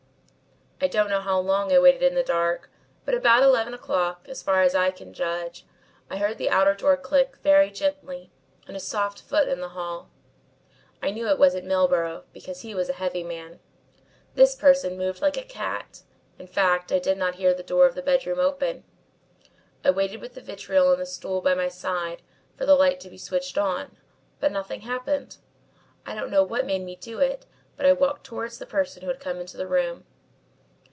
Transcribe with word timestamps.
"I 0.83 0.87
don't 0.87 1.11
know 1.11 1.21
how 1.21 1.37
long 1.39 1.71
I 1.71 1.77
waited 1.77 2.01
in 2.01 2.15
the 2.15 2.23
dark, 2.23 2.71
but 3.05 3.13
about 3.13 3.43
eleven 3.43 3.71
o'clock, 3.71 4.25
as 4.27 4.41
far 4.41 4.63
as 4.63 4.73
I 4.73 4.89
can 4.89 5.13
judge, 5.13 5.63
I 6.09 6.17
heard 6.17 6.39
the 6.39 6.49
outer 6.49 6.73
door 6.73 6.97
click 6.97 7.37
very 7.43 7.69
gently 7.69 8.31
and 8.67 8.75
a 8.75 8.79
soft 8.79 9.21
foot 9.21 9.47
in 9.47 9.59
the 9.61 9.69
hall. 9.69 10.09
I 10.99 11.11
knew 11.11 11.27
it 11.29 11.37
wasn't 11.37 11.67
Milburgh 11.67 12.23
because 12.33 12.61
he 12.61 12.73
was 12.73 12.89
a 12.89 12.93
heavy 12.93 13.21
man. 13.21 13.59
This 14.33 14.55
person 14.55 14.97
moved 14.97 15.21
like 15.21 15.37
a 15.37 15.43
cat. 15.43 16.01
In 16.39 16.47
fact, 16.47 16.91
I 16.91 16.97
did 16.97 17.15
not 17.19 17.35
hear 17.35 17.53
the 17.53 17.61
door 17.61 17.85
of 17.85 17.93
the 17.93 18.01
bedroom 18.01 18.39
open. 18.39 18.83
I 19.85 19.91
waited 19.91 20.19
with 20.19 20.33
the 20.33 20.41
vitriol 20.41 20.87
on 20.91 20.97
the 20.97 21.05
stool 21.05 21.41
by 21.41 21.53
my 21.53 21.67
side, 21.69 22.23
for 22.57 22.65
the 22.65 22.73
light 22.73 22.99
to 23.01 23.09
be 23.11 23.19
switched 23.19 23.55
on, 23.59 23.97
but 24.39 24.51
nothing 24.51 24.81
happened. 24.81 25.37
I 26.07 26.15
don't 26.15 26.31
know 26.31 26.41
what 26.43 26.65
made 26.65 26.81
me 26.81 26.95
do 26.95 27.19
it 27.19 27.45
but 27.77 27.85
I 27.85 27.93
walked 27.93 28.23
towards 28.23 28.57
the 28.57 28.65
person 28.65 29.03
who 29.03 29.09
had 29.09 29.19
come 29.19 29.37
into 29.37 29.57
the 29.57 29.67
room. 29.67 30.05